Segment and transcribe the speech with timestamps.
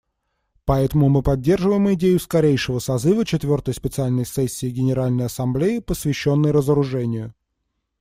[0.65, 7.35] Поэтому мы поддерживаем идею скорейшего созыва четвертой специальной сессии Генеральной Ассамблеи, посвященной разоружению.